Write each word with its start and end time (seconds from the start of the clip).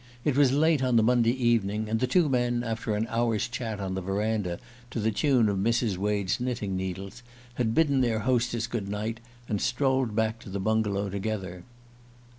It 0.25 0.35
was 0.35 0.51
late 0.51 0.81
on 0.83 0.95
the 0.95 1.03
Monday 1.03 1.29
evening, 1.35 1.87
and 1.87 1.99
the 1.99 2.07
two 2.07 2.27
men, 2.27 2.63
after 2.63 2.95
an 2.95 3.05
hour's 3.07 3.47
chat 3.47 3.79
on 3.79 3.93
the 3.93 4.01
verandah 4.01 4.57
to 4.89 4.99
the 4.99 5.11
tune 5.11 5.47
of 5.47 5.59
Mrs. 5.59 5.95
Wade's 5.97 6.39
knitting 6.39 6.75
needles, 6.75 7.21
had 7.53 7.75
bidden 7.75 8.01
their 8.01 8.21
hostess 8.21 8.65
good 8.65 8.89
night 8.89 9.19
and 9.47 9.61
strolled 9.61 10.15
back 10.15 10.39
to 10.39 10.49
the 10.49 10.59
bungalow 10.59 11.07
together. 11.09 11.65